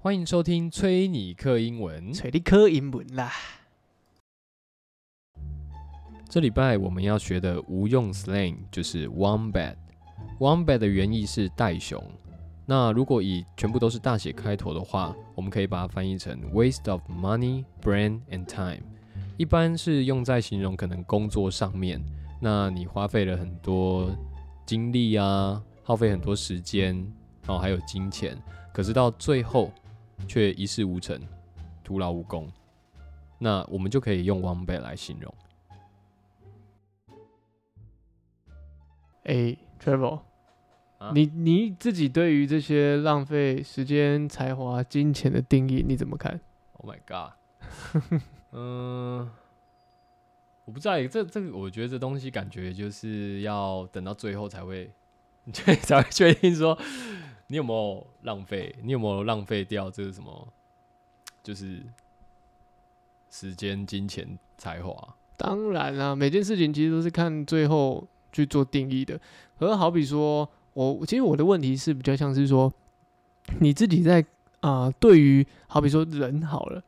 [0.00, 2.12] 欢迎收听崔尼克英文。
[2.12, 3.32] 找你考英文啦。
[6.28, 9.74] 这礼拜我们要学的无用 slang 就是 wombat。
[10.38, 12.00] wombat 的原意是袋熊。
[12.64, 18.84] 那如果以全部都是大写开头的话，我们可以把它翻译成 waste of money, brain and time。
[19.36, 22.00] 一般是用在形容可能工作上面，
[22.40, 24.16] 那你花费了很多
[24.64, 26.94] 精力啊，耗费很多时间，
[27.42, 28.40] 然后还有金钱，
[28.72, 29.72] 可是到最后
[30.26, 31.20] 却一事无成，
[31.84, 32.50] 徒劳无功。
[33.38, 35.32] 那我们就可以用 wombat 来形容。
[39.24, 40.20] 哎，Travel，、
[40.98, 46.40] 啊你你自己对于这些浪费时间、才华、金钱的定义，你怎么看
[46.78, 47.34] ？Oh my god，
[48.52, 49.30] 嗯，
[50.64, 54.90] 我不知道欸，这这个我觉得这东西感觉就是要等到最后才会，
[55.52, 56.76] 才会确定说
[57.48, 60.48] 你有没有浪费，你有没有浪费掉这个什么，
[61.42, 61.82] 就是
[63.30, 65.16] 时间、金钱、才华。
[65.36, 69.18] 当然啦，每件事情其实都是看最后去做定义的。
[69.58, 72.72] 可是好比说，我其实我的问题是比较像是说，
[73.60, 74.24] 你自己在
[74.60, 76.82] 啊、对于好比说人好了，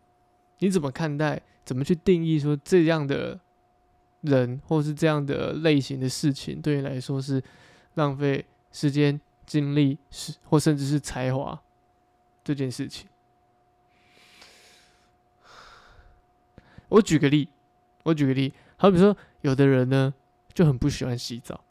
[0.59, 1.41] 你怎么看待？
[1.65, 3.39] 怎么去定义说这样的
[4.23, 7.41] 人，或是这样的类型的事情，对你来说是
[7.95, 11.61] 浪费时间、精力，是或甚至是才华
[12.45, 13.09] 这件事情？
[16.89, 17.48] 我举个例，
[18.05, 20.15] 我举个例，好比说，有的人呢
[20.55, 21.65] 就很不喜欢洗澡，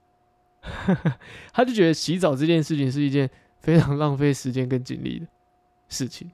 [1.53, 3.30] 他就觉得洗澡这件事情是一件
[3.61, 5.27] 非常浪费时间跟精力的
[5.88, 6.30] 事情。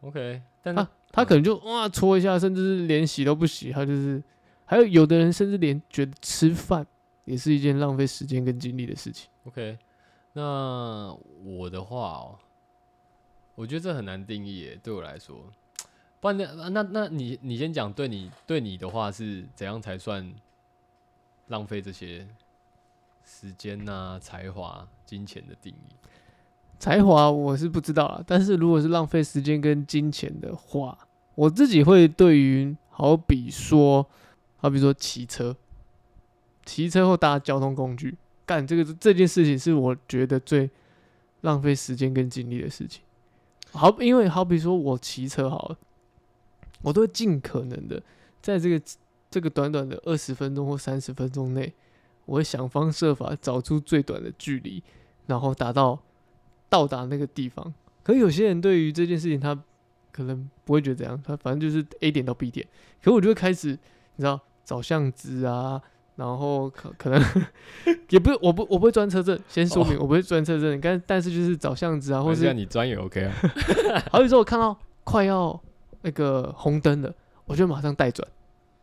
[0.00, 4.22] OK，但啊他可能就哇搓一下，甚至是连洗都不洗，他就是。
[4.66, 6.86] 还有有的人甚至连觉得吃饭
[7.26, 9.28] 也是一件浪费时间跟精力的事情。
[9.44, 9.78] OK，
[10.34, 12.38] 那我的话哦，
[13.54, 15.36] 我觉得这很难定义耶，对我来说。
[16.20, 20.34] 不然那那那你你先讲，对你对你的话是怎样才算
[21.48, 22.26] 浪费这些
[23.24, 25.94] 时间呐、才华、金钱的定义？
[26.78, 30.98] 才华我是不知道啊，但是如果是浪费时间跟金钱的话，
[31.34, 34.06] 我自己会对于好比说，
[34.56, 35.54] 好比说骑车，
[36.64, 38.16] 骑车或搭交通工具，
[38.46, 40.70] 干这个这件事情是我觉得最
[41.42, 43.02] 浪费时间跟精力的事情。
[43.72, 45.78] 好，因为好比说我骑车好了，
[46.82, 48.02] 我都会尽可能的
[48.40, 48.80] 在这个
[49.30, 51.72] 这个短短的二十分钟或三十分钟内，
[52.24, 54.82] 我会想方设法找出最短的距离，
[55.26, 56.00] 然后达到
[56.68, 57.74] 到达那个地方。
[58.02, 59.60] 可是有些人对于这件事情，他
[60.12, 62.66] 可能不会觉得怎样，他反正就是 A 点到 B 点。
[63.02, 65.82] 可我就会开始，你知道找巷子啊，
[66.16, 67.20] 然后可可能
[68.10, 73.32] 也不是我不我不会钻车证，先说明哦我不会钻车证，但但是就是找巷子啊，或现在是你专也 OK 啊？
[74.12, 75.60] 好比说我看到快要
[76.02, 77.12] 那个红灯了，
[77.46, 78.26] 我就马上带转，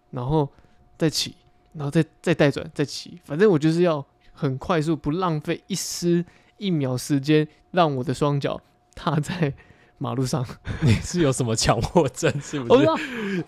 [0.09, 0.50] 然后
[0.97, 1.36] 再骑，
[1.74, 6.25] 然后再再带转再骑，反正我就是要很快速，不浪费一丝
[6.58, 8.62] 一秒时间，让我的双脚
[8.94, 9.53] 踏在
[10.01, 10.44] 马路上。
[10.81, 12.72] 你是有什么强迫症是不是？
[12.73, 12.94] 我不知道，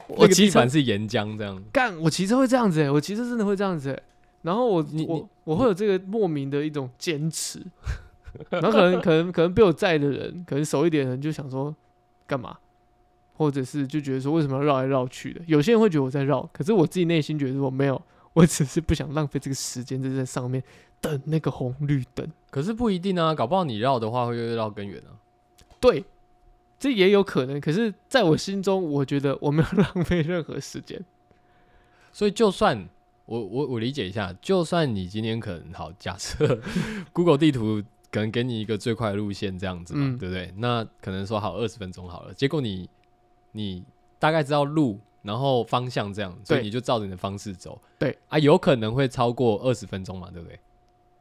[0.07, 1.61] 我那个地方基本是岩浆这样。
[1.73, 3.99] 干，我骑车会这样子哎、我骑车真的会这样子哎、
[4.43, 7.59] 然后我我我会有这个莫名的一种坚持，
[8.51, 11.75] 然后可能可能可能被我载的人，可能熟一点的人就想说
[12.27, 12.55] 干嘛，
[13.35, 15.41] 或者是就觉得说为什么要绕来绕去的？
[15.47, 17.99] 有些人会觉得我在绕，可是我自己内心觉得说没有，
[18.33, 20.61] 我只是不想浪费这个时间在在上面
[21.01, 22.27] 等那个红绿灯。
[22.51, 25.17] 可是不一定啊，搞不好你绕的话会越绕更远啊。
[25.79, 26.03] 对，
[26.83, 27.61] 这也有可能。
[27.61, 31.01] 可是在我心中，我觉得我没有 浪费任何时间。
[32.11, 32.89] 所以就算
[33.25, 36.59] 我我我理解一下，就算你今天可能好，假设
[37.13, 40.53] Google 地图可能给你一个最快的路线这样子嘛，嗯对不对？
[40.57, 42.89] 那可能说好二十分钟好了，结果你
[43.53, 43.81] 你
[44.19, 50.59] 大概知道路，然后方向这样，所以你就照着你的方式走，对啊，有可能会超过二十分钟嘛，对不对？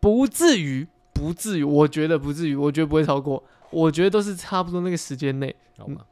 [0.01, 6.07] 不至于，不至于，我觉得不至于，我觉得不会超过，我觉得都是差不多那个时间内，好吧，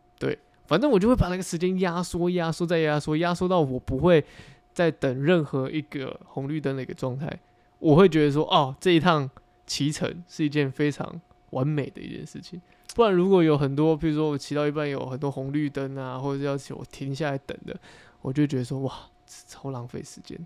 [0.67, 4.25] 反正我就会把那个时间压缩、压缩再压缩，压缩到我不会
[4.73, 7.41] 再等任何一个红绿灯的一个状态，
[7.81, 9.29] 我会觉得说，哦，这一趟
[9.67, 11.20] 骑乘是一件非常
[11.50, 12.61] 完美的一件事情。
[12.94, 17.76] 不然如果有很多，比如说我骑到一半有很多红绿灯啊，或者是要求我停下来等的，
[18.20, 18.93] 我就觉得说，哇，
[19.26, 20.38] 超浪费时间，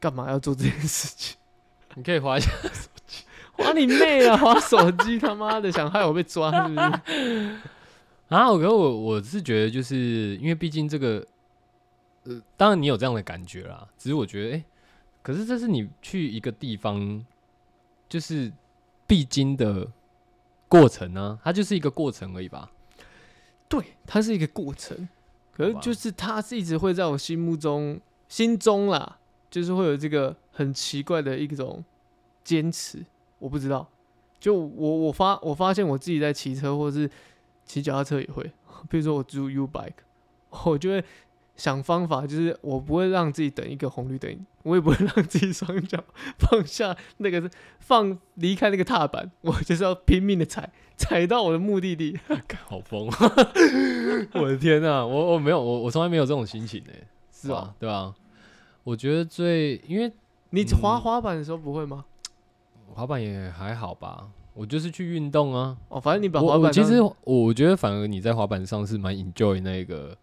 [0.00, 1.36] 干嘛要做这件事情？
[1.94, 4.36] 你可以划一下手机， 划你妹啊！
[4.36, 6.80] 划手机， 他妈的，想害我被抓是不是？
[8.28, 11.26] 啊，我可是我我是觉得，就是因为毕竟这个，
[12.24, 14.64] 呃，当然你有这样的感觉啦，只是我觉得，哎、
[15.22, 17.24] 可是这是你去一个地方，
[18.08, 18.52] 就是
[19.06, 19.88] 必经的
[20.68, 22.70] 过程呢、它就是一个过程而已吧。
[23.68, 25.08] 对，它是一个过程，
[25.52, 29.18] 可是就是它是一直会在我心目中、心中啦，
[29.50, 31.82] 就是会有这个很奇怪的一种
[32.44, 33.02] 坚持。
[33.38, 33.88] 我不知道，
[34.38, 37.10] 就我我发我发现我自己在骑车或是
[37.64, 38.44] 骑脚踏车也会，
[38.90, 39.94] 比如说我租 U bike，
[40.66, 41.02] 我就会
[41.56, 46.04] 想方法，就是我不会让自己等一个红绿灯，我也不会让自己双脚
[46.38, 52.18] 放下那个放离开那个踏板，我就是要拼命的踩，踩到我的目的地。
[52.68, 53.08] 好疯！
[54.36, 58.14] 我的天呐、我我没有我我从来没有这种心情诶、是啊，对啊，
[58.84, 60.12] 我觉得最因为
[60.50, 62.04] 你嗯滑滑板的时候不会吗？
[62.92, 65.76] 滑板也还好吧，我就是去运动啊。
[65.88, 70.16] 哦，反正你把我滑板我其实我我觉得反而你在滑板上是蛮 enjoy 那个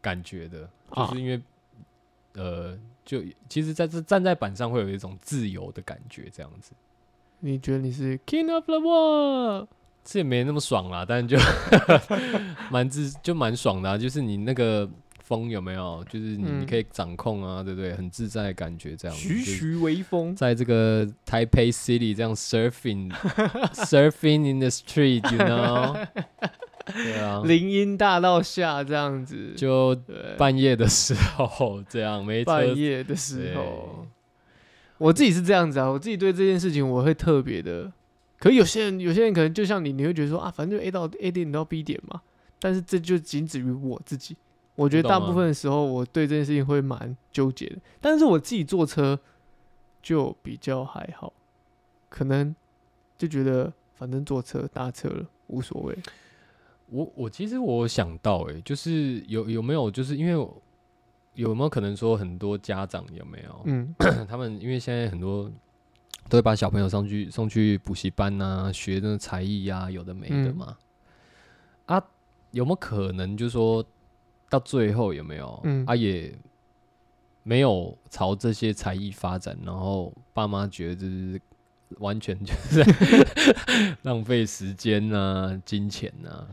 [0.00, 1.42] 感觉的，就啊是因为、
[2.34, 6.72] 呃，就其实在这站在板上会有一种自由的感觉，这样子。
[7.40, 9.68] 你觉得你是 king of the world？
[10.04, 11.36] 这也没那么爽啦，但就
[12.70, 14.88] 蛮自就蛮爽的、啊，就是你那个
[15.26, 16.04] 风有没有？
[16.08, 17.92] 就是你、嗯你可以掌控啊，对不对？
[17.94, 23.10] 很自在的感觉，这样子徐徐微风，在这个 Taipei City 这样 surfing
[23.74, 26.06] surfing in the street，you know？
[26.86, 29.96] 对啊，林荫大道下这样子，就
[30.38, 34.06] 半夜的时候这样没车半夜的时候，
[34.98, 37.92] 我自己是这样子啊，我自己对这件事情我会特别的。
[38.38, 42.20] 可有些人，有些人可能就像你，你会觉得说啊，反正就 A 到 A 点到 B 点嘛。
[42.60, 44.36] 但是这就仅止于我自己。
[44.76, 47.76] 我觉得大部分的时候，我对这件事情会蛮纠结的。
[48.00, 49.18] 但是我自己坐车
[50.02, 51.32] 就比较还好，
[52.08, 52.54] 可能
[53.18, 55.96] 就觉得反正坐车搭车了无所谓。
[56.88, 60.62] 我我其实我想到诶、就是有有没有就是因为我
[61.34, 63.62] 有没有可能说很多家长有没有？
[63.64, 63.92] 嗯
[64.28, 65.50] 他们因为现在很多
[66.28, 70.76] 都会把小朋友送去送去补习班呐、学那个才艺呀、有的没的嗯嘛。
[71.86, 72.04] 啊，
[72.52, 73.84] 有没有可能就是说
[74.48, 75.60] 到最后有没有？
[75.64, 76.32] 嗯啊也
[77.42, 81.40] 没有朝这些才艺发展，然后爸妈觉得就是
[81.98, 82.84] 完全就是
[84.02, 86.46] 浪费时间呐、金钱呐、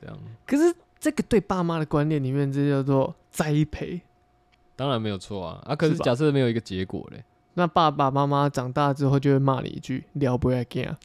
[0.00, 0.18] 这样。
[0.46, 4.00] 可是这个对爸妈的观念里面，这叫做栽培。
[4.74, 7.22] 当然没有错啊，啊，可是假设没有一个结果嘞，
[7.54, 10.96] 那爸爸妈妈长大之后就会骂你一句“聊不要干”，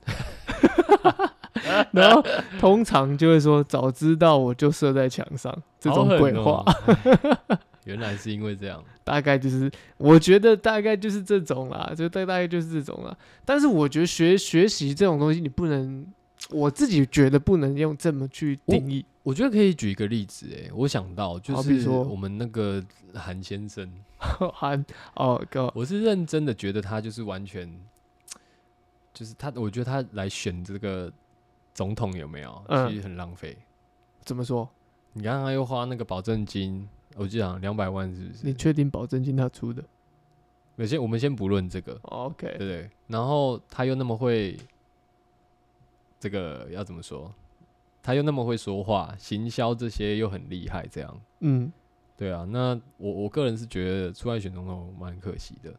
[1.92, 2.24] 然后
[2.60, 6.64] 通常就会说：“早知道我就射在墙上。”这种鬼话，
[7.86, 8.84] 原来是因为这样。
[9.04, 13.16] 大概就是我觉得大概就是这种啦，就大大概就是这种啦。
[13.44, 16.06] 但是我觉得学学习这种东西，你不能，
[16.52, 19.06] 我自己觉得不能用这么去定义。
[19.24, 22.84] 我觉得可以举一个例子，哎，我想到就是好比说我们那个
[23.14, 23.90] 韩先生，
[24.54, 24.86] 韩
[25.16, 27.70] 哦哥，我是认真的觉得他就是完全，
[29.14, 31.12] 就是他，我觉得他来选这个
[31.74, 33.58] 总统有没有，嗯其实很浪费。
[34.22, 34.70] 怎么说？
[35.14, 38.46] 你刚刚又花那个保证金，我记得两百万是不是？
[38.48, 39.84] 你确定保证金他出的
[40.78, 42.90] 有些我们先不论这个，哦？OK，对不对？
[43.08, 44.58] 然后他又那么会，
[46.20, 47.32] 这个要怎么说？
[48.02, 51.22] 他又那么会说话，行销这些又很厉害，这样。
[51.42, 51.72] 嗯，
[52.18, 55.74] 对啊，那我我个人是觉得出来选总统蛮可惜的，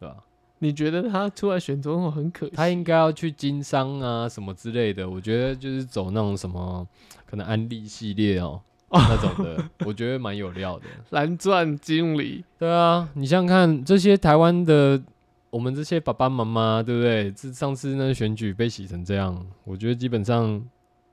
[0.00, 0.24] 对吧？
[0.60, 2.52] 你觉得他出来选总统很可惜？
[2.54, 6.86] 他应该要去经商啊什么之类的，我觉得就是走那种什么
[7.26, 10.86] 可能安利系列哦、那种的， 我觉得蛮有料的。
[11.10, 15.02] 蓝钻经理，对啊，你想想看，这些台湾的
[15.50, 17.30] 我们这些爸爸妈妈，对不对？
[17.32, 20.62] 这上次那个选举被洗成这样，我觉得基本上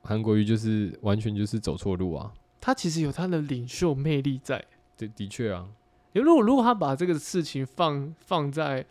[0.03, 2.31] 韩国瑜就是完全就是走错路啊。
[2.59, 4.63] 他其实有他的领袖魅力在。
[4.95, 5.65] 对，的确啊，
[6.13, 8.85] 如果如果他把这个事情放放在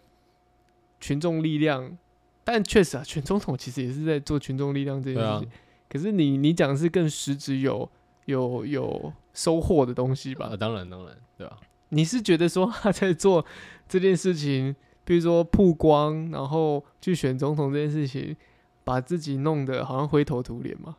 [1.01, 1.97] 群众力量，
[2.45, 5.49] 但确实啊，选总统其实也是在做群众力量这件事情。，
[5.89, 7.91] 可是你你讲的是更实质有
[8.27, 10.57] 有有收获的东西吧啊，？
[10.57, 13.45] 当然当然，对吧、你是觉得说他在做
[13.89, 18.37] 这件事情，比如说曝光，然后去选总统这件事情，
[18.85, 20.97] 把自己弄得好像灰头土脸吗？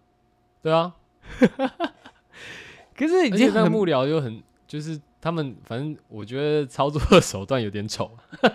[0.62, 0.96] 对啊，
[2.96, 4.42] 可是已而且经很那个幕僚又很，
[4.72, 8.10] 就是他们，反正我觉得操作的手段有点丑。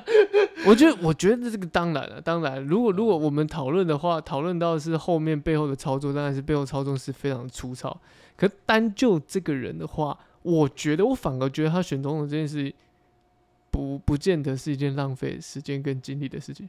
[0.64, 8.00] 我觉得，我觉得这个当然了，当然，如果如果我们讨论的话，讨论到是后面背后的操作，当然是背后操作是非常粗糙。
[8.34, 12.74] 可单就这个人的话，我觉得我反而觉得他选总统这件事，
[13.70, 16.66] 不不见得是一件浪费时间跟精力的事情。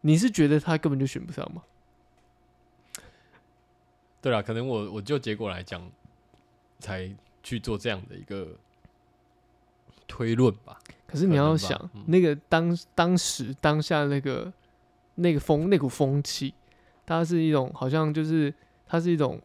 [0.00, 1.62] 你是觉得他根本就选不上吗？
[4.22, 5.86] 对啦，可能我我就结果来讲，
[6.78, 8.48] 才去做这样的一个
[10.08, 10.80] 推论吧。
[11.06, 14.52] 可是你要想，嗯那个当当时当下那个
[15.14, 16.52] 那个风那股风气，
[17.06, 18.52] 它是一种好像就是
[18.88, 19.40] 它是一种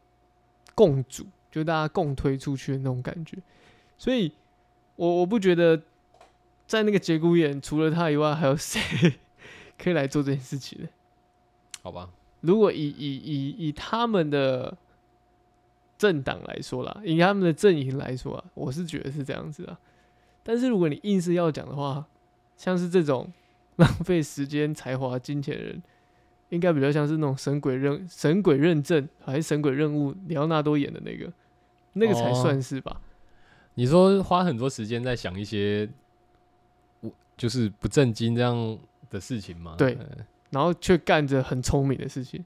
[0.74, 3.38] 共主，就大家共推出去的那种感觉。
[4.00, 4.34] 所以，
[4.96, 5.80] 我我不觉得
[6.66, 8.82] 在那个节骨眼，除了他以外，还有谁
[9.78, 10.90] 可以来做这件事情呢？
[11.84, 12.10] 好吧，
[12.42, 14.76] 如果以以以以他们的
[16.00, 19.78] 政党来说啦，以他们的阵营来说啊，我是觉得是这样子啊。
[20.42, 22.08] 但是如果你硬是要讲的话，
[22.56, 23.32] 像是这种
[23.76, 25.84] 浪费时间、才华、金钱的人，
[26.50, 31.32] 应该比较像是那种神鬼认神鬼认证还是神鬼任务，里奥纳多演的那个，
[31.94, 33.02] 那个才哦算是吧。
[33.74, 35.88] 你说花很多时间在想一些
[37.02, 38.80] 我就是不正经这样
[39.10, 39.76] 的事情吗？
[39.78, 40.06] 对呃
[40.50, 42.44] 然后却干着很聪明的事情，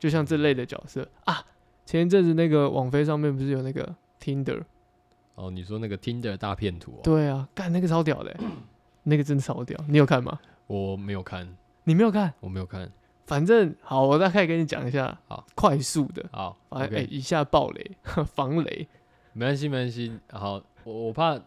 [0.00, 1.44] 就像这类的角色啊。
[1.88, 4.62] 前一阵子那个网飞上面不是有那个 Tinder？
[5.36, 8.40] 哦，你说那个 Tinder 大片图哦，对啊，干那个超屌的欸、
[9.04, 9.82] 那个真的超屌。
[9.88, 10.38] 你有看吗？
[10.66, 11.48] 我没有看，
[11.84, 12.34] 你没有看？
[12.40, 12.92] 我没有看。
[13.24, 17.90] 反正好，我大概跟你讲一下，好，快速的，好哎、，OK，以下暴雷，
[18.34, 18.86] 防雷。
[19.32, 20.12] 没关系，没关系。
[20.30, 21.40] 好，我我怕，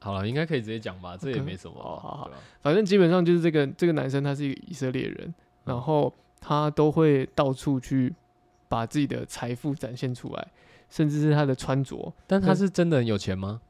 [0.00, 1.84] 好了，应该可以直接讲吧，这也没什么吧。
[1.84, 5.32] 好好好反正基本上就是这个这个男生他是一个以色列人，
[5.64, 8.12] 然后他都会到处去
[8.68, 10.48] 把自己的财富展现出来，
[10.88, 13.60] 甚至是他的穿着，但他是真的很有钱吗？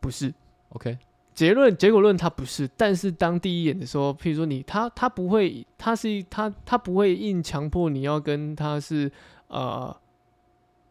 [0.00, 0.32] 不是
[0.70, 0.98] ？OK，
[1.34, 9.10] 结论结果论他不是，但是当第一眼的时候，譬如说你他他不会，他是他他不会硬强迫你要跟他是
[9.48, 9.94] 呃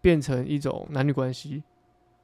[0.02, 1.64] 变成一种男女关系，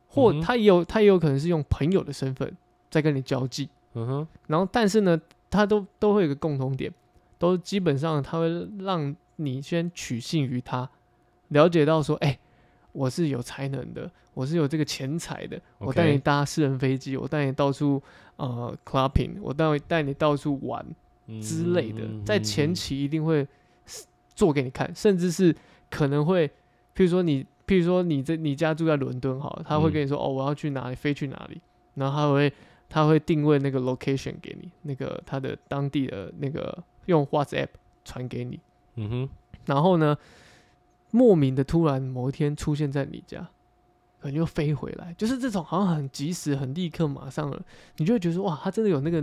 [0.08, 2.56] 或他也有他也有可能是用朋友的身份
[2.90, 6.94] 在跟你交际，嗯哼，然后但是呢，他都都会有一个共同点，
[7.38, 8.48] 都基本上他会
[8.80, 10.90] 让你先取信于他，
[11.50, 12.38] 了解到说，哎、
[12.92, 18.02] 我是有才能的，我是有这个钱财的，我带你搭私人飞机，我带你到处
[18.38, 20.86] 呃 clubbing，我带带你到处玩
[21.42, 23.48] 之类的，在前期，一定会
[24.34, 25.56] 做给你看，甚至是
[25.90, 26.48] 可能会，
[26.96, 29.94] 譬如说你，譬如说你这你家住在伦敦好了，他会嗯。
[29.94, 31.62] 跟你说、哦，我要去哪里，飞去哪里，
[31.96, 32.54] 然后他会
[32.88, 37.70] 他会定位那个 location 给你，那个他的当地的那个用 WhatsApp
[38.04, 38.60] 传给你，
[38.96, 39.30] 嗯哼，
[39.66, 40.18] 然后呢，
[41.12, 43.48] 莫名的突然某一天出现在你家，
[44.20, 47.62] 可能又飞回来，就是这种好像很及时、很立刻、马上了，
[47.98, 49.22] 你就会觉得说哇，他真的有那个，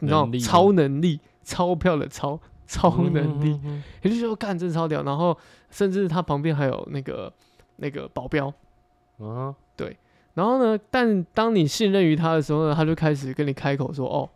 [0.00, 3.60] 你知道超能力、钞票的超超能力，
[4.02, 5.02] 也就是说干真的超屌。
[5.02, 5.36] 然后
[5.70, 7.32] 甚至他旁边还有那个
[7.76, 8.52] 那个保镖，
[9.18, 9.96] 嗯对。
[10.34, 14.28] 然后呢，但当你信任于他的时候呢，他就开始跟你开口说哦，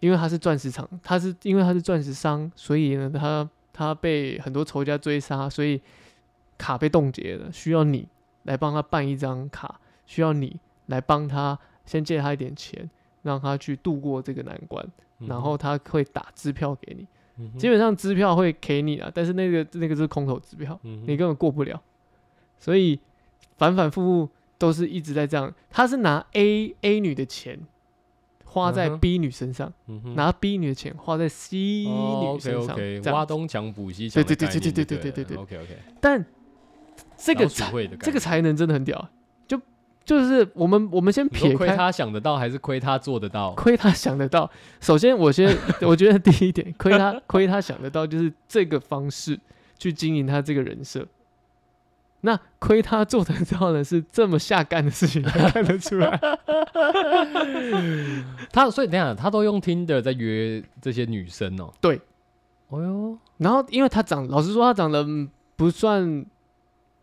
[0.00, 3.46] 因为他是钻石厂，他是因为他是钻石商，所以呢，他
[3.78, 5.80] 他被很多仇家追杀，所以
[6.58, 8.08] 卡被冻结了，需要你
[8.42, 11.56] 来帮他办一张卡，需要你来帮他
[11.86, 12.90] 先借他一点钱，
[13.22, 14.84] 让他去度过这个难关，
[15.20, 17.06] 嗯然后他会打支票给你，
[17.36, 21.80] 嗯基本上支票会给你啊，但是那个那个是空头支票，嗯你根本过不了，
[22.58, 22.98] 所以
[23.56, 25.54] 反反复复都是一直在这样。
[25.70, 27.60] 他是拿 A A 女的钱
[28.50, 29.70] 花在 B 女身上，
[30.14, 32.76] 拿 B 女的钱花在 C 女身上
[33.12, 36.24] 挖东墙补西墙对对对对对对对对对，OK OK，但
[37.16, 39.08] 这个才这个才才能真的很屌，
[39.46, 39.60] 就
[40.02, 41.56] 就是我们我们先撇开。
[41.56, 43.52] 亏他想得到还是亏他做得到？
[43.52, 44.50] 亏他想得到，
[44.80, 49.38] 首先我先， 我觉得第一点，亏他亏他想得到，就是这个方式
[49.78, 51.06] 去经营他这个人设。
[52.22, 56.18] 那亏他做得到的是这么下干的事情，才看得出来。
[58.52, 61.72] 他所以等一下他都用 Tinder 在约这些女生哦。
[61.80, 62.00] 对，
[62.68, 66.26] 哦哟，然后，因为他长，老实说，他长得嗯不算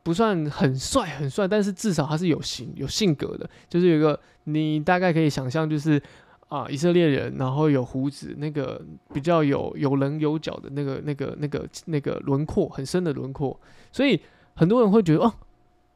[0.03, 6.01] 不算很帅很帅，但是至少他是有型有性格的，就是有一个你大概可以想象，就是
[6.49, 13.57] 啊以色列人，然后有胡子，那个比较有有棱有角的那个那个那个那个轮廓很深的轮廓，
[13.91, 14.19] 所以
[14.55, 15.33] 很多人会觉得哦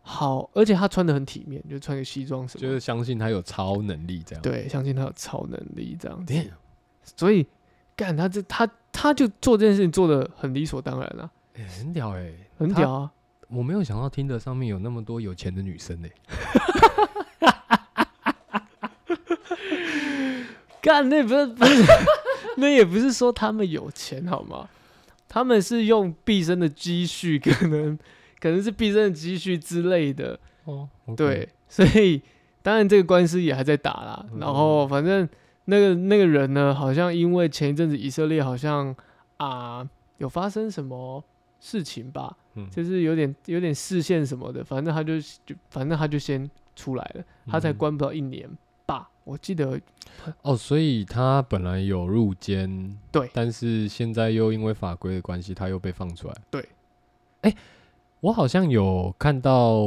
[0.02, 4.42] 好，而且他穿的很体面，就穿个西装什么，就是相信他有超能力这样。
[4.42, 6.50] 对，相信他有超能力这样子，Damn，
[7.18, 7.48] 所以
[7.96, 13.12] 干他这他他就做这件事情做的很理所当然啊，欸很屌哎，他很屌啊。
[13.50, 16.10] 我没有想到 Tinder 上面有那么多有钱的女生哎。
[20.82, 21.84] 干，那不是不是，
[22.58, 24.70] 那也不是说他们有钱好吗？
[25.28, 27.98] 他们是用毕生的积蓄，可能
[28.40, 32.22] 可能是毕生的积蓄之类的，哦对，所以
[32.62, 34.26] 当然这个官司也还在打啦。
[34.32, 34.40] 嗯。
[34.40, 35.28] 然后反正
[35.66, 38.96] 那个那个人呢，好像因为前一阵子以色列好像
[39.38, 41.24] 啊有发生什么
[41.60, 42.70] 事情吧，嗯。
[42.70, 47.78] 就是有点有点视线什么的，反正他就就反正他就先出来了，他才嗯。
[47.78, 48.50] 关不到一年，
[48.86, 49.80] 吧，我记得。
[50.42, 53.30] 哦，所以他本来有入监，对。
[53.32, 56.34] 但是现在又因为法规的关系，他又被放出来。
[56.50, 56.68] 对，
[57.42, 57.56] 哎、
[58.22, 59.80] 我好像有看到，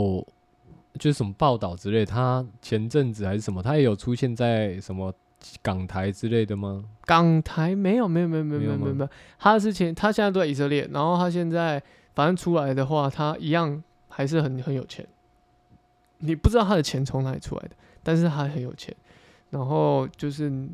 [0.98, 5.12] 就是什么报道之类，他前阵子还是什么，他也有出现在什么
[5.60, 6.84] 港台之类的吗？
[7.04, 11.82] 港台没有没有没有没有没没有没有没有，他之前他现在都在以色列，然后他现在
[12.14, 15.06] 反正出来的话，他一样还是很很有钱。
[16.18, 17.70] 你不知道他的钱从哪里出来的，
[18.02, 18.94] 但是他很有钱。
[19.50, 20.68] 然后就是塞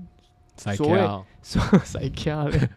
[0.59, 2.69] 所谓卡， 说谁卡嘞，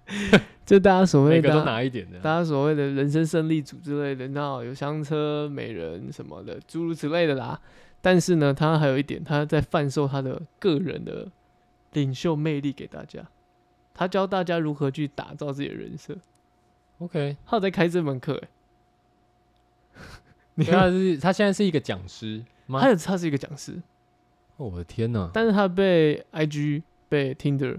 [0.66, 2.20] 就大家所谓的拿一点的。
[2.20, 7.60] 大家所谓的人生胜利组之类的，那有香车、美人什么的，诸如此类的啦。
[8.00, 11.28] 但是呢，他还有一点，他在贩售他的个人的
[11.94, 13.28] 领袖魅力给大家。
[13.94, 16.18] 他教大家如何去打造自己的人设。
[17.00, 18.48] OK，他有在开这门课、欸，
[20.56, 22.90] 你看，他是他现在是一个讲师吗他？
[22.90, 23.82] 有他是一个讲师，
[24.58, 25.30] 哦我的天哪！
[25.34, 27.78] 但是他被 IG 被 Tinder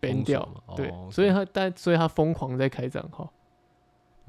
[0.00, 3.32] 锁掉嘛，对，哦所以他但所以他疯狂在开账号。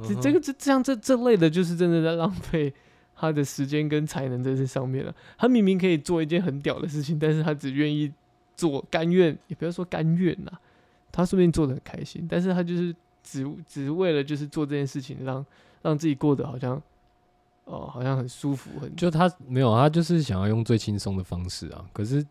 [0.08, 2.72] 这这个这这样这这类的，就是真的在浪费
[3.16, 5.16] 他的时间跟才能在这上面了。
[5.40, 8.14] 他明明可以做一件很屌的事情，但是他只愿意
[8.56, 10.52] 做，甘愿也不要说甘愿呐，
[11.12, 15.44] 他说不定做的很开心，但是他就是只只为了就是做这件事情，让
[15.82, 16.80] 让自己过得好像
[17.66, 21.86] 哦、好像很舒服，很就他没有，他就是想要用最轻松的方式啊。
[21.94, 22.24] 可是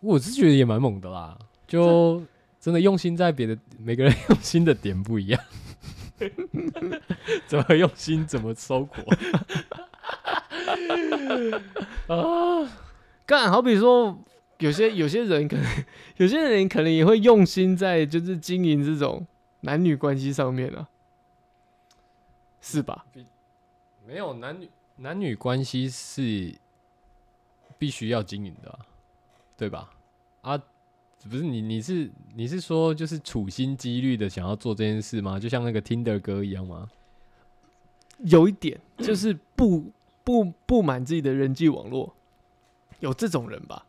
[0.00, 2.22] 我是觉得也蛮猛的啦，就
[2.60, 5.40] 真的用心在别的每个人用心的点不一样，
[7.46, 9.02] 怎么用心怎么收获
[12.14, 12.68] 啊。
[13.26, 14.18] 干，好比说，
[14.58, 15.66] 有些有些人可能，
[16.16, 19.26] 有些人可能也会用心在就是经营这种
[19.60, 20.88] 男女关系上面啊，
[22.60, 23.04] 是吧？
[24.06, 26.54] 没有男女男女关系是
[27.76, 28.78] 必须要经营的啊、
[29.58, 29.90] 对吧？
[30.40, 30.56] 啊，
[31.28, 35.38] 不是你你是你是说就是处心积虑的想要做这件事吗？
[35.38, 36.88] 就像那个 Tinder 哥一样吗？
[38.18, 39.92] 有一点 就是不
[40.24, 42.14] 不不满自己的人际网络，
[43.00, 43.84] 有这种人吧？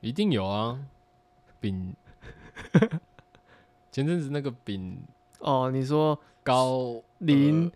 [0.00, 0.78] 一定有啊，
[1.60, 1.92] 丙
[3.92, 5.02] 前阵子那个丙
[5.40, 7.70] 哦，你说高林、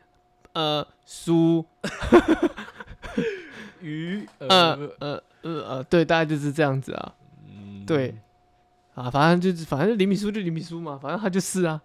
[0.52, 1.64] 呃苏
[3.82, 7.14] 鱼呃呃呃呃呃，对，大概就是这样子啊
[7.84, 8.14] 嗯对
[8.94, 11.80] 啊，反正就是反正林米苏就林米苏嘛，反正他就是啊，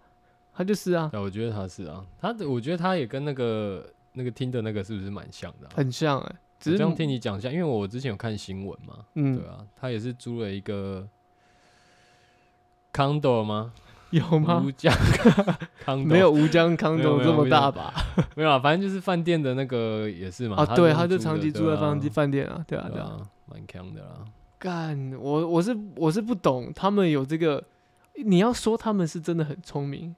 [0.54, 5.70] 他就是啊，对，我觉得他是啊，他的我觉得他也跟那个那个听的那个是不是蛮像的、啊？
[5.74, 11.08] 很像哎、只这样听你讲一下，因为我之前有看新闻嘛，嗯对啊，他也是租了一个
[12.92, 13.72] condo 吗？
[14.10, 14.60] 有吗？
[14.64, 14.92] 吴江
[15.84, 17.92] condo 没有吴江康没有东这么大吧？
[18.34, 20.56] 没有啊，反正就是饭店的那个也是嘛。
[20.56, 23.00] 啊，对，他就长期住在饭对啊饭店啊，对啊，对。
[23.00, 24.24] 啊，蛮强的啦。
[24.60, 27.64] 干，我我是我是不懂他们有这个，
[28.14, 30.14] 你要说他们是真的很聪明，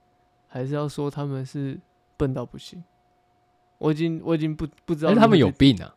[0.48, 1.78] 还是要说他们是
[2.16, 2.82] 笨到不行？
[3.78, 5.94] 我已经我已经不不知道哎，他们有病啊！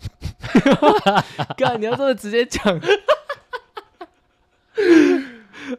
[0.00, 2.64] 去干，你要这么直接讲，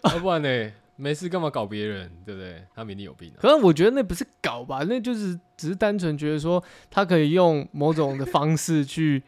[0.04, 0.72] 要不然呢？
[0.98, 2.64] 没事干嘛搞别人，对不对？
[2.74, 3.42] 他们一定有病啊！
[3.42, 9.24] 可是我觉得那不是搞吧，那就是只是单纯觉得说他可以用某种的方式去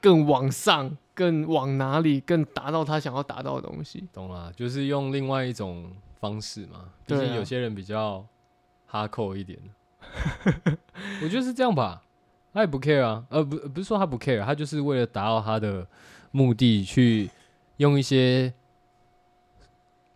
[0.00, 4.08] 更往上、更往哪里、更达到他想要达到的东西。
[4.12, 6.92] 懂啦，就是用另外一种方式嘛。
[7.06, 8.26] 毕竟有些人比较
[8.86, 9.58] 哈扣一点，
[11.22, 12.02] 我觉得是这样吧。
[12.54, 15.86] 他也不 care 啊，呃，不，不是说他不 care，他就是为了达到他的
[16.32, 17.30] 目的去
[17.78, 18.52] 用一些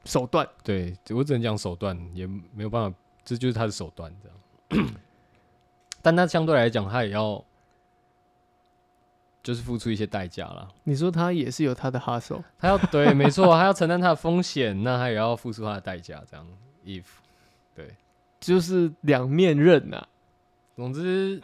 [0.05, 4.29] 手段，对我只能讲手段，也没有办法，这就是他的手段这
[4.79, 4.89] 样。
[6.03, 7.43] 但他相对来讲，他也要
[9.47, 10.67] 就是付出一些代价啦。
[10.83, 16.21] 你说他也是有他的 hustle，他要对，没错，他要承担他的风险，那他也要付出他的代价。
[16.29, 16.45] 这样
[16.85, 17.05] ，if
[17.73, 17.95] 对，
[18.41, 20.05] 就是两面刃呐、
[20.75, 21.41] 总之，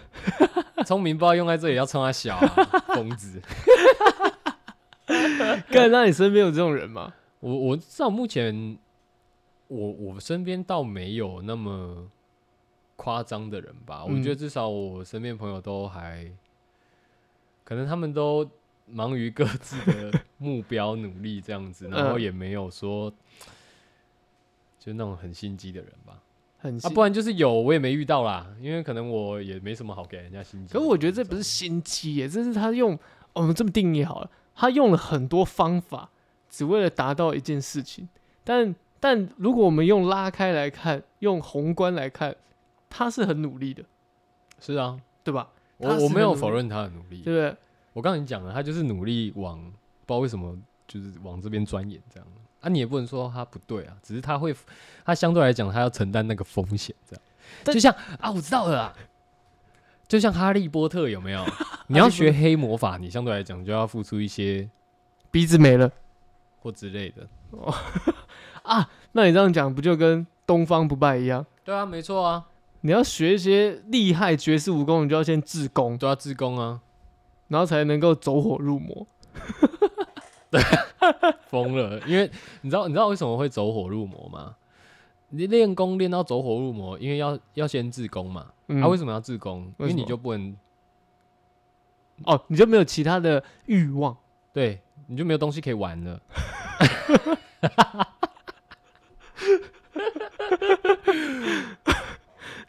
[0.84, 2.46] 聪明不知道用在这里要冲他小、啊，
[2.88, 3.40] 疯子。
[5.70, 7.14] 干，那你身边有这种人吗？
[7.38, 8.76] 我我至少目前，
[9.68, 12.10] 我我身边倒没有那么
[12.96, 14.04] 夸张的人吧。
[14.04, 16.28] 我觉得嗯至少我身边朋友都还，
[17.72, 18.46] 可能他们都
[18.84, 23.10] 忙于各自的目标努力这样子， 然后嗯也没有说
[24.78, 26.12] 就那种很心机的人吧。
[26.12, 26.20] 啊，
[26.58, 30.74] 很啊，不然就是有我也没遇到啦，因为可能我也没什么好给人家心机。
[30.74, 32.98] 可是我觉得这不是心机耶，这是他用
[33.32, 36.10] 我们这么定义好了，他用了很多方法，
[36.50, 38.06] 只为了达到一件事情。
[38.44, 42.36] 但但如果我们用拉开来看，用宏观来看，
[42.90, 43.82] 他是很努力的，
[44.60, 45.48] 是啊，对吧？
[45.82, 47.56] 我我没有否认他的努力对，不对？
[47.92, 52.26] 我刚才讲了，他就是努力往不知道为什么就是往这边钻研这样。
[52.60, 54.54] 啊，你也不能说他不对啊，只是他会，
[55.04, 57.22] 他相对来讲他要承担那个风险这样。
[57.64, 58.94] 就像啊，我知道了啊，
[60.06, 61.44] 就像哈利波特有没有？
[61.88, 64.70] 你要学黑魔法，你相对来讲就要付出一些
[65.30, 65.90] 鼻子没了
[66.60, 67.28] 或之类的。
[68.62, 71.44] 啊，那你这样讲不就跟东方不败一样？
[71.64, 72.46] 对啊，没错啊，
[72.82, 76.80] 你要学一些厉害绝世武功，你就要先自宫，都要自宫啊，
[77.48, 79.06] 然后才能够走火入魔。
[81.48, 81.98] 疯了！
[82.06, 84.54] 因为你知道你知道为什么会走火入魔吗？
[85.30, 88.46] 你练功练到走火入魔，因为要要先自宫嘛。
[88.68, 89.72] 嗯啊，为什么要自宫？
[89.78, 90.54] 因为你就不能
[92.24, 94.16] 哦，你就没有其他的欲望。
[94.52, 96.20] 对，你就没有东西可以玩了。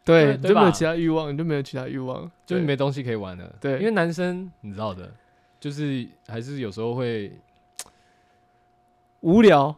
[0.05, 3.55] 对，你就没有其他欲望，你就没有其他欲望，就是没东西可以玩了。
[3.61, 5.11] 对因为男生你知道的，
[5.59, 7.31] 就是还是有时候会
[9.21, 9.75] 无聊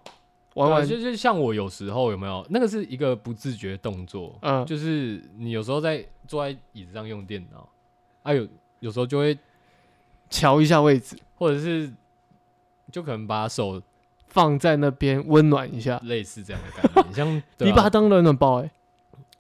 [0.56, 0.82] 玩玩。
[0.82, 7.70] 啊就就像我有时候有没有那个是一个不自觉动作，嗯，就是你有时候在坐在椅子上用电脑，
[8.24, 8.48] 啊有
[8.80, 9.38] 有时候就会
[10.30, 11.92] 瞧一下位置，或者是
[12.92, 13.80] 就可能把手
[14.28, 16.00] 放在那边温暖一下。
[16.04, 18.72] 类似这样的感觉，像 啊你把它当暖暖包，哎，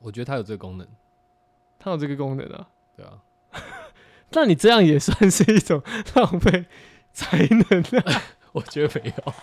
[0.06, 0.88] 我觉得它有这个功能，
[1.80, 2.68] 它有这个功能啊。
[2.96, 3.24] 对啊，
[4.32, 5.82] 那你这样也算是一种
[6.14, 6.66] 浪费
[7.12, 8.22] 才能啊。
[8.54, 9.34] 我觉得没有。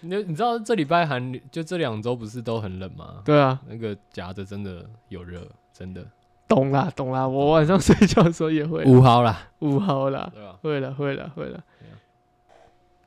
[0.00, 3.20] 你 你知道这礼拜寒就这两周不是都很冷吗？
[3.24, 6.04] 对啊，那个夹着真的有热，真的
[6.48, 10.58] 懂啦懂啦，我晚上睡觉的时候也会啦五号啦，五号啦，对吧？
[10.62, 11.62] 会了会了会了。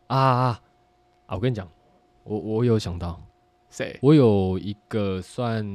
[0.07, 0.61] 啊啊
[1.25, 1.35] 啊！
[1.35, 1.67] 我跟你讲，
[2.25, 3.19] 我我有想到，
[3.71, 3.97] 谁？
[4.03, 5.65] 我有一个算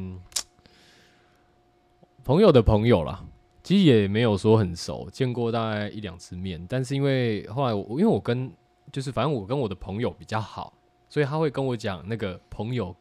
[2.22, 3.24] 朋友的朋友啦，
[3.62, 8.52] 其实也没有说很熟，见过大概一两次面，但是因为后来我因为我跟
[8.92, 10.72] 就是反正我跟我的朋友比较好，
[11.08, 12.94] 所以他会跟我讲那个朋友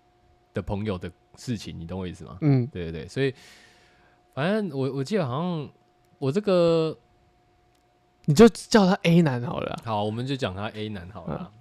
[0.54, 2.38] 的朋友的事情，你懂我意思吗？
[2.42, 3.34] 嗯，对对对，所以
[4.34, 5.70] 反正我我记得好像
[6.18, 6.98] 我这个
[8.26, 9.82] 你就叫他 A 男好了啊。
[9.86, 11.52] 好，我们就讲他 A 男好了啦。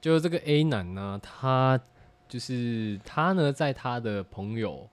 [0.00, 1.80] 就这个 A 男呢，他
[2.28, 4.86] 就是他呢，在他的朋友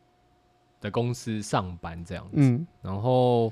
[0.79, 2.65] 的公司上班这样子，嗯。
[2.81, 3.51] 然后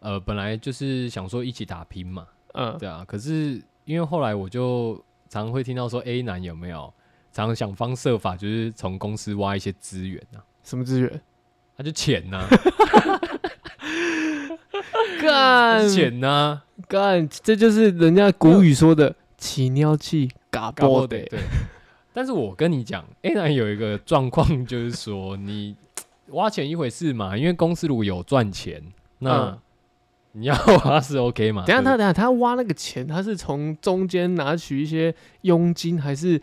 [0.00, 3.04] 呃，本来就是想说一起打拼嘛，嗯，对啊。
[3.06, 4.94] 可是因为后来我就
[5.28, 6.92] 常常会听到说 A 男有没有
[7.32, 11.20] 常常想方设法，就是从公司挖一些资源啊，什么资源？
[11.76, 12.44] 他就钱呐、
[15.22, 15.88] 干。
[15.88, 21.38] 钱呐、干，这就是人家古语说的“起尿气嘎搞波的对。
[22.12, 25.76] 但是我跟你讲，A 男有一个状况，就是说你
[26.32, 28.82] 挖钱一回事嘛，因为公司如果有赚钱，
[29.18, 29.58] 那嗯
[30.32, 31.64] 你要挖是 OK 嘛。
[31.64, 36.40] 等一下他对等一下他挖那个钱，他是从中间拿取一些佣金，还是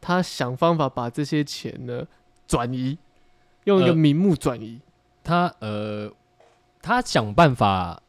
[0.00, 2.04] 他想方法把这些钱呢
[2.46, 2.96] 转移，
[3.64, 4.80] 用一个呃名目转移？
[5.22, 6.10] 他呃，
[6.80, 8.00] 他想办法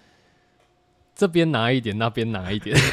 [1.14, 2.76] 这边拿一点，那边拿一点。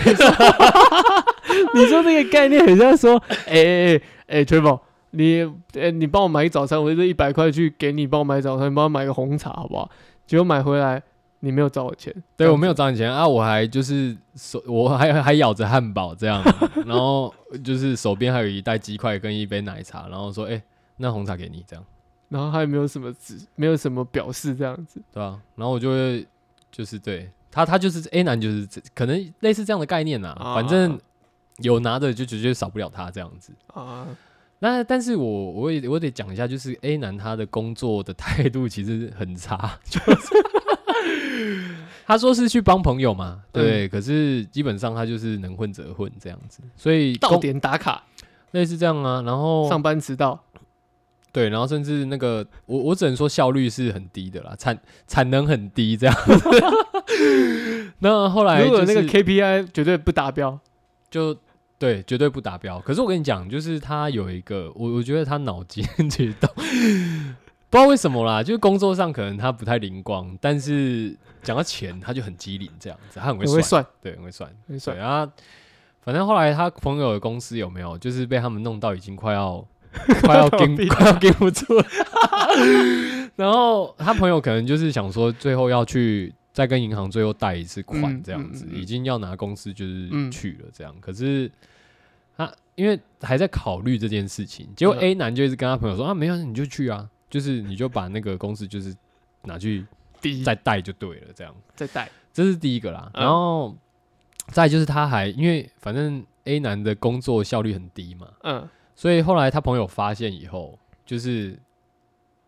[1.79, 4.79] 你说这个概念很像说，哎哎哎哎 t r i p l
[5.15, 5.43] 你
[5.79, 9.89] 哎、你帮我买早餐，我这一百块去给你帮我买早餐，你帮我买个红茶好不好？
[10.25, 11.01] 结果买回来
[11.41, 16.41] 你没有找我钱，对我没有找你钱啊，我还就是手我还还咬着汉堡这样，
[16.87, 17.33] 然后
[17.63, 20.59] 就是手边还有一袋鸡块跟一杯奶茶，然后说哎、
[20.97, 21.85] 那红茶给你这样。
[22.29, 24.99] 然后他也没有什么指，没有什么表示这样子。
[25.13, 26.25] 对啊，然后我就会
[26.71, 30.99] 就是对他，他就是 A 男，就是可能类似这样的概念啊，啊反正
[31.57, 33.53] 有拿的就绝对少不了他这样子。
[33.67, 34.07] 啊，
[34.59, 40.33] 那但是我我也我得讲一下，就是 A 男他的工作的态度其实很差， 就是。
[42.05, 48.03] 他说是去帮朋友嘛，对，可是基本上他就是能混则混这样子，所以到点打卡，
[48.51, 50.37] 类似这样啊，然后上班迟到，
[51.31, 56.15] 对，然后甚至那个我我只能说效率是很低的啦，产产能很低这样。
[57.99, 60.59] 那后来如果那个 KPI 绝对不达标，
[61.13, 61.37] 就
[61.77, 62.79] 对，绝对不达标。
[62.79, 67.35] 可是我跟你讲，就是他有一个，我我觉得他脑筋其实都不知
[67.69, 74.97] 道为什么啦，就是工作上可能他不太灵光，但是讲到钱他就很机灵这样子，他很会算，很会算，对，很会算，很会算。
[74.97, 75.31] 然后。
[76.05, 79.65] 反正后来他朋友的公司有没有，就是被他们弄到已经快要
[80.21, 81.85] 快要跟快要跟不住了。
[83.37, 90.95] 然后他朋友可能就是想说，最后要去再跟银行最后贷一次款嗯这样子，已经要拿公司就是嗯去了这样。
[91.01, 91.51] 可是
[92.37, 98.95] 他因为还在考虑这件事情，结果嗯 A 男就一直跟他朋友说啊，没有你就去啊，就是你就把那个公司就是
[99.43, 99.85] 拿去
[100.45, 101.53] 再贷就对了，这样。
[101.75, 103.11] 再贷，这是第一个啦。
[103.15, 103.75] 嗯然后
[104.47, 111.57] 再就是他还因为反正 A 男的工作效率很低嘛，嗯，所以后来他朋友发现以后，就是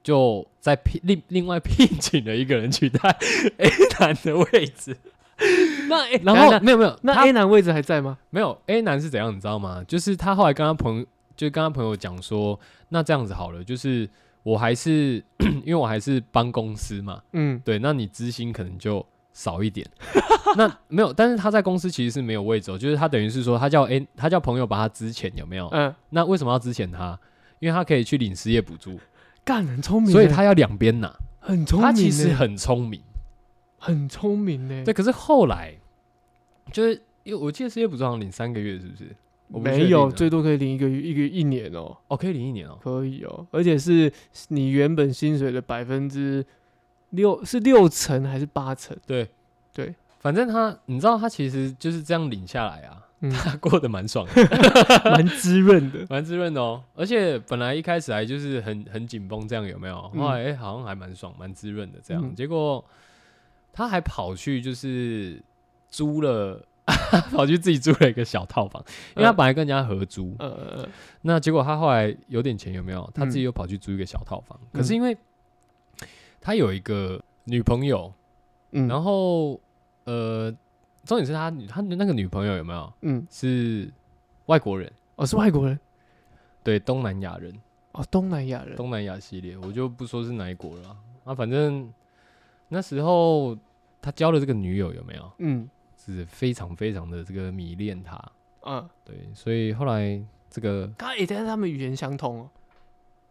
[0.06, 3.10] 就在聘另另外聘请了一个人取代
[3.58, 3.68] A
[4.00, 4.96] 男的位置，
[5.89, 8.15] 那 A, 然后没有没有，那 A 男位置还在吗？
[8.30, 9.84] 没有 A 男是怎样，你知道吗？
[9.88, 14.08] 就是他后来跟他朋友，就跟他朋友讲说，那这样子好了，就是
[14.44, 15.24] 我还是
[15.65, 19.84] 因为我还是帮公司嘛，嗯，对，那你资薪可能就少一点。
[20.56, 25.68] 那没有，但是他在公司其实是没有位置、哦，就是他等于是说，他叫 A，他叫朋友把他资遣，有没有？
[25.70, 27.20] 嗯，那为什么要资遣他？
[27.58, 29.00] 因为他可以去领失业补助，
[29.46, 31.16] 干很聪明欸，所以他要两边拿。
[31.40, 33.00] 很聪明欸，他其实很聪明，
[33.78, 34.84] 很聪明呢。
[34.84, 34.94] 对。
[34.94, 35.76] 可是后来
[36.72, 39.16] 就是因为我记得失业补助好像领三个月，是不是？
[39.50, 42.80] 我没有，最多可以领一个月一个一年哦，哦，可以领一年哦。
[42.82, 44.12] 可以哦，而且是
[44.48, 46.44] 你原本薪水的百分之
[47.12, 48.98] 六，是六成还是八成？
[49.06, 49.30] 对
[49.72, 54.32] 对，反正他，你知道他其实就是这样领下来啊，嗯，他过得蛮爽的，
[55.12, 56.06] 蛮滋润的。
[56.10, 56.84] 蛮滋润的哦。
[56.95, 60.12] 而且本来一开始还就是很很紧绷，这样有没有？
[60.13, 62.21] 嗯后来哎、好像还蛮爽，蛮滋润的这样。
[62.25, 62.84] 嗯结果
[63.73, 65.41] 他还跑去就是
[65.89, 66.65] 租了。
[67.32, 68.80] 跑去自己租了一个小套房，
[69.15, 70.89] 因为他嗯本来跟人家合租，呃呃，呃
[71.23, 73.10] 那结果他后来有点钱，有没有？
[73.12, 74.56] 他自己嗯又跑去租一个小套房。
[74.62, 75.17] 嗯可是因为
[76.39, 78.13] 他有一个女朋友，
[78.73, 79.60] 嗯，然后
[80.04, 80.54] 呃，
[81.06, 83.91] 重点是他女他的那个女朋友有没有嗯，是
[84.48, 84.91] 外国人？
[85.15, 85.80] 哦，是外国人
[86.63, 87.54] 对，东南亚人，
[87.94, 88.76] 哦，东南亚人。
[88.76, 90.98] 东南亚系列，我就不说是哪一国了啊。
[91.26, 91.91] 啊反正
[92.68, 93.58] 那时候
[94.02, 95.32] 他交了这个女友有没有？
[95.39, 98.32] 嗯是非常非常的这个迷恋他，
[98.63, 102.50] 嗯，对，所以后来这个他诶，但是他们语言相通哦。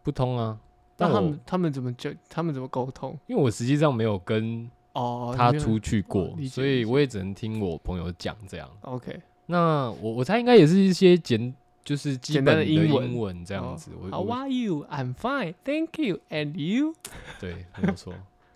[0.03, 0.59] 不通啊。
[0.97, 3.17] 但我那他们他们怎么就他们怎么沟通？
[3.27, 8.69] 因为我实际上没有跟哦，他出去过所以我也只能听我朋友讲这样。
[8.81, 11.53] OK 那我我猜应该也是一些简
[11.83, 13.91] 就是基本的的英文这样子。
[14.09, 14.85] How 我 are you?
[14.89, 16.19] I'm fine, thank you.
[16.29, 16.95] And you?
[17.39, 18.13] 对，没有错。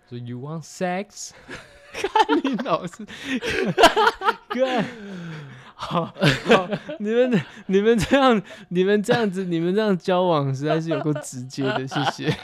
[0.08, 1.30] So you want sex？
[1.92, 2.10] 看
[2.42, 3.06] 你老是
[4.48, 4.84] 干。
[5.82, 12.36] 好，好，你们你们这样你们这样子你们这样交往实在是有够直接的，谢谢。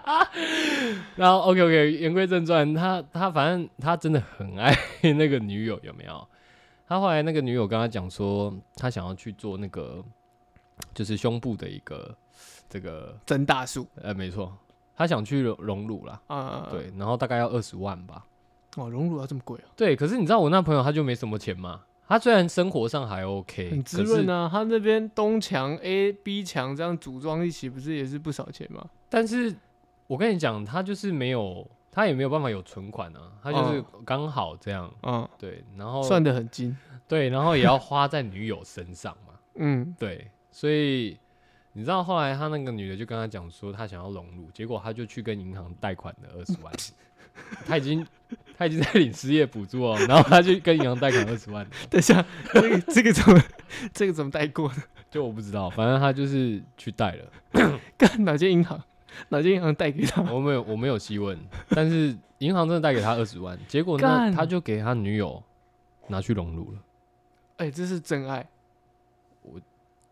[1.16, 6.28] 然后 OK OK，言归正传，他他反正他真的很爱那个女友，有没有？
[6.86, 10.04] 他后来那个女友跟他讲说，他想要去做那个
[10.92, 12.14] 就是胸部的一个
[12.68, 14.54] 这个增大术呃，没错，
[14.94, 18.22] 他想去隆隆乳啦，啊，对，然后大概要二十万吧。
[18.76, 24.48] 哦，隆乳要这么贵哦，对，可是你知道我那朋友他就没什么钱嘛，他虽然生活上还 OK，很滋润啊，啊。
[24.50, 28.86] 他那边东墙 A、B 墙这样组装一起，不是也是不少钱吗？
[29.08, 29.54] 但是
[30.06, 36.76] 我跟你讲，他就是没有，他也没有办法有存款啊，他就是刚好这样，嗯，对，然后算得很精。
[37.06, 41.18] 对，然后也要花在女友身上嘛，嗯，对，所以
[41.74, 46.72] 你知道后来他那个女的就跟他讲说，他想要融入，结果他就去跟银行贷款了二十万，
[47.66, 48.06] 他已经
[48.56, 53.42] 他已经在领失业补助哦，然后 他就跟银行贷款二十万，等一下，这个这个怎么
[53.92, 54.82] 这个怎么贷过呢？
[55.10, 58.82] 就我不知道，反正他就是去贷了， 干哪间银行？
[59.28, 60.22] 哪间银行贷给他？
[60.32, 65.40] 我没有我没有细问，但是银行真的贷给他二十万，结果呢他就给他女友
[66.08, 66.78] 拿去融入了，
[67.58, 68.44] 哎、这是真爱。
[69.42, 69.60] 我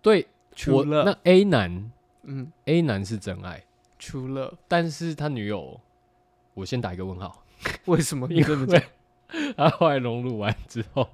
[0.00, 1.90] 对除了那 A 男
[2.22, 3.64] 嗯，A 男是真爱，
[3.98, 5.80] 除了但是他女友，
[6.54, 7.44] 我先打一个问号。
[7.86, 8.82] 为什么你因为？
[9.56, 11.08] 他后来融入完之后，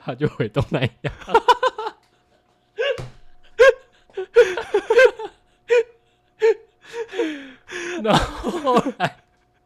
[0.00, 1.12] 他就回东南亚。
[8.02, 9.18] 然后后来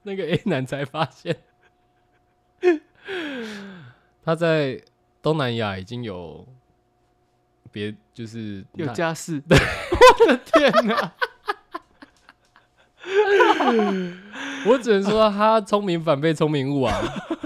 [0.02, 1.37] 那个 A 男才发现，
[4.24, 4.82] 他在
[5.22, 6.46] 东南亚已经有
[7.70, 9.42] 别就是有他家室？
[9.48, 11.12] 我的天哪！
[14.66, 16.94] 我只能说他聪明反被聪明误啊，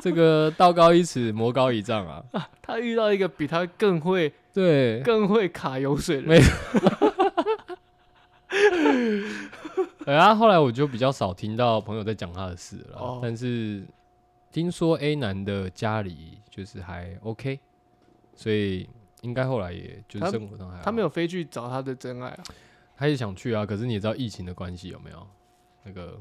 [0.00, 2.22] 这个道高一尺，魔高一丈啊。
[2.60, 6.46] 他遇到一个比他更会、对，更会卡油水的没人。
[10.04, 13.84] 然后后来我就比较少听到朋友在讲他的事了但是
[14.50, 17.60] 听说 A 男的家里就是还 OK，
[18.34, 18.88] 所以
[19.20, 22.42] 应该后来也就是他生活上还好他没有飞去找他的真爱啊。
[22.96, 25.26] 他也想去啊，可是你也知道疫情的关系有没有？
[25.84, 26.16] 那个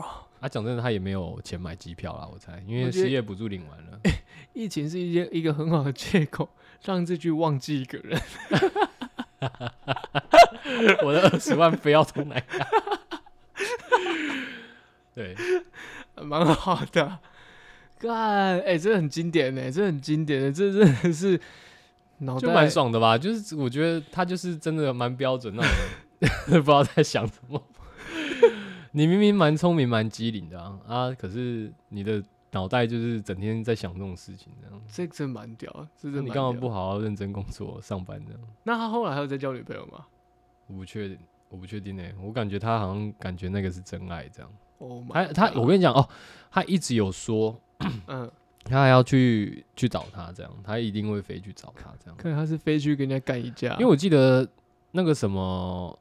[0.40, 3.98] 啊，讲真的，他也没有钱买机票啦，我猜，因为失业补助领完了。
[4.52, 6.48] 疫情是一件一个很好的借口，
[6.84, 8.20] 让自己忘记一个人。
[11.04, 12.44] 我的二十万非要从哪亚？
[15.14, 15.34] 对，
[16.16, 17.18] 蛮好的。
[17.98, 21.40] 干，哎、这很经典呢，这很经典的，这真的是
[22.18, 23.16] 脑袋就蛮爽的吧？
[23.16, 25.70] 就是我觉得他就是真的蛮标准那种
[26.18, 27.62] 人，不知道在想什么。
[28.96, 34.80] 你明明蛮聪明、蛮机灵的啊啊，可是你的脑袋就是整天在想这种事情，这样。
[34.86, 38.40] 这真蛮屌的，这真你蛮屌干嘛不好好认真工作、上班这样？
[38.62, 40.06] 那他后来还有在交女朋友吗
[40.68, 44.48] 我不确定，我不确定呢、我感觉他好像感觉那个是真爱这样。
[44.78, 46.08] ？Oh my 他他，God 我跟你讲哦，
[46.52, 47.60] 他一直有说
[48.06, 48.30] 嗯，
[48.62, 52.16] 他还要去去找他这样，他一定会飞去找他这样。
[52.16, 54.48] 看他是飞去跟人家干一架，因为我记得
[54.92, 55.98] 那个什么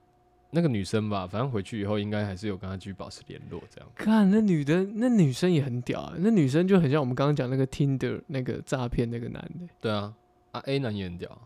[0.53, 3.89] 那个女生吧，反正回去以后应该还是有跟她继续保持联络这样。
[3.95, 10.13] 看那女的，那女生也很屌啊，那女生就很像我们刚刚讲那个 Tinder 那个诈骗那个男的，对啊，
[10.51, 11.41] 啊 A 男也很屌啊，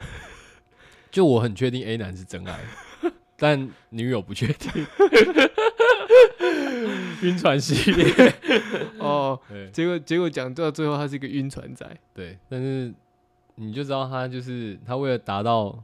[1.10, 2.58] 就我很确定 A 男是真爱，
[3.38, 4.70] 但女友不确定。
[7.22, 7.92] 晕船系。
[7.92, 8.34] 列，
[8.98, 9.70] 哦，对。
[9.70, 12.92] 结果结果讲到最后他是一个晕船仔，对，但是
[13.54, 15.82] 你就知道他就是他为了达到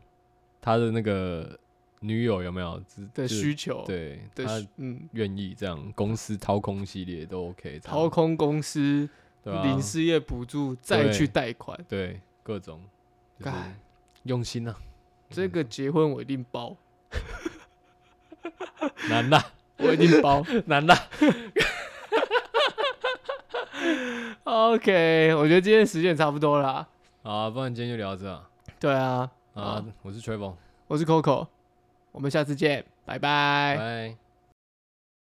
[0.61, 1.57] 他的那个
[2.01, 4.45] 女友有没有只的需求，对他
[4.77, 9.09] 嗯，愿意这样，公司掏空系列都 OK，掏空公司
[9.43, 12.81] 对吧、领失业补助再去贷款，对各种
[13.39, 13.53] 就是
[14.25, 14.75] 用心啊，
[15.31, 16.77] 这个结婚我一定包，
[19.09, 19.43] 难呐
[19.79, 20.45] 我一定包。
[20.67, 20.97] 难啦，
[24.45, 26.89] OK，我觉得今天时间也差不多了啦。
[27.23, 28.49] 好啊，不然今天就聊到这啊，
[28.81, 30.55] 对啊，啊，我是 Travel，
[30.87, 31.47] 我是 Coco，
[32.19, 34.28] 我们下次见，拜拜。